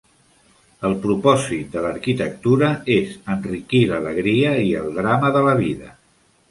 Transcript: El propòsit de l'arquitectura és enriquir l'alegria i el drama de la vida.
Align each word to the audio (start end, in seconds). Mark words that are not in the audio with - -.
El 0.87 0.95
propòsit 1.03 1.67
de 1.75 1.83
l'arquitectura 1.87 2.71
és 2.97 3.15
enriquir 3.37 3.83
l'alegria 3.93 4.59
i 4.71 4.77
el 4.85 4.93
drama 5.01 5.35
de 5.39 5.47
la 5.53 5.57
vida. 5.67 5.97